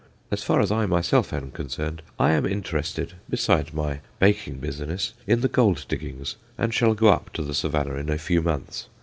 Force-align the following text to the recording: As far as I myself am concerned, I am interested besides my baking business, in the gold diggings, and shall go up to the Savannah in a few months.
As 0.31 0.41
far 0.41 0.59
as 0.61 0.71
I 0.71 0.87
myself 0.87 1.31
am 1.31 1.51
concerned, 1.51 2.01
I 2.17 2.31
am 2.31 2.43
interested 2.47 3.13
besides 3.29 3.71
my 3.71 3.99
baking 4.17 4.57
business, 4.57 5.13
in 5.27 5.41
the 5.41 5.47
gold 5.47 5.85
diggings, 5.87 6.37
and 6.57 6.73
shall 6.73 6.95
go 6.95 7.09
up 7.09 7.31
to 7.33 7.43
the 7.43 7.53
Savannah 7.53 7.97
in 7.97 8.09
a 8.09 8.17
few 8.17 8.41
months. 8.41 8.87